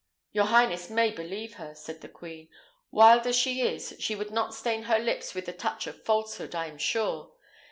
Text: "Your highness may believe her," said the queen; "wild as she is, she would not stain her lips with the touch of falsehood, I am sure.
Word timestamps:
"Your 0.31 0.45
highness 0.45 0.89
may 0.89 1.11
believe 1.11 1.57
her," 1.57 1.75
said 1.75 2.01
the 2.01 2.09
queen; 2.09 2.49
"wild 2.89 3.27
as 3.27 3.35
she 3.35 3.61
is, 3.61 3.93
she 3.99 4.15
would 4.15 4.31
not 4.31 4.55
stain 4.55 4.85
her 4.85 4.97
lips 4.97 5.35
with 5.35 5.45
the 5.45 5.53
touch 5.53 5.85
of 5.85 6.01
falsehood, 6.03 6.55
I 6.55 6.65
am 6.65 6.79
sure. 6.79 7.33